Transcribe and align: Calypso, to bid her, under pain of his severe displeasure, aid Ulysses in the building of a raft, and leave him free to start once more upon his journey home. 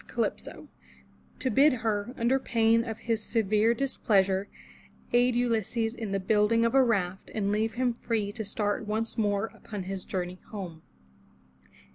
Calypso, 0.07 0.67
to 1.37 1.51
bid 1.51 1.73
her, 1.85 2.11
under 2.17 2.39
pain 2.39 2.83
of 2.83 2.97
his 3.01 3.23
severe 3.23 3.75
displeasure, 3.75 4.47
aid 5.13 5.35
Ulysses 5.35 5.93
in 5.93 6.11
the 6.11 6.19
building 6.19 6.65
of 6.65 6.73
a 6.73 6.83
raft, 6.83 7.29
and 7.35 7.51
leave 7.51 7.75
him 7.75 7.93
free 7.93 8.31
to 8.31 8.43
start 8.43 8.87
once 8.87 9.15
more 9.15 9.51
upon 9.53 9.83
his 9.83 10.03
journey 10.03 10.39
home. 10.49 10.81